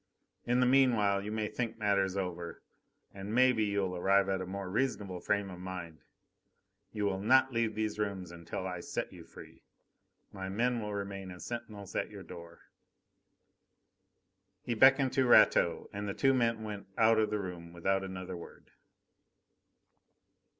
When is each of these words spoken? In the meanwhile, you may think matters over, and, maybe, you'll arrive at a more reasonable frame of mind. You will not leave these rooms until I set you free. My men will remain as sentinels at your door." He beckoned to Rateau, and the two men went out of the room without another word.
In 0.47 0.61
the 0.61 0.65
meanwhile, 0.65 1.21
you 1.23 1.31
may 1.31 1.47
think 1.47 1.77
matters 1.77 2.17
over, 2.17 2.63
and, 3.13 3.35
maybe, 3.35 3.63
you'll 3.65 3.95
arrive 3.95 4.29
at 4.29 4.41
a 4.41 4.47
more 4.47 4.67
reasonable 4.67 5.19
frame 5.19 5.51
of 5.51 5.59
mind. 5.59 5.99
You 6.91 7.05
will 7.05 7.19
not 7.19 7.53
leave 7.53 7.75
these 7.75 7.99
rooms 7.99 8.31
until 8.31 8.65
I 8.65 8.79
set 8.79 9.13
you 9.13 9.23
free. 9.23 9.61
My 10.33 10.49
men 10.49 10.81
will 10.81 10.95
remain 10.95 11.29
as 11.29 11.45
sentinels 11.45 11.95
at 11.95 12.09
your 12.09 12.23
door." 12.23 12.61
He 14.63 14.73
beckoned 14.73 15.13
to 15.13 15.27
Rateau, 15.27 15.87
and 15.93 16.09
the 16.09 16.15
two 16.15 16.33
men 16.33 16.63
went 16.63 16.87
out 16.97 17.19
of 17.19 17.29
the 17.29 17.37
room 17.37 17.71
without 17.71 18.03
another 18.03 18.35
word. 18.35 18.71